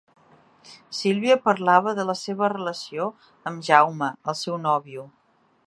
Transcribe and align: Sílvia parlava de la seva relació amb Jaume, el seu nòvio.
Sílvia 0.99 1.35
parlava 1.43 1.93
de 1.99 2.05
la 2.11 2.15
seva 2.21 2.49
relació 2.53 3.07
amb 3.51 3.69
Jaume, 3.69 4.09
el 4.33 4.39
seu 4.41 4.57
nòvio. 4.65 5.07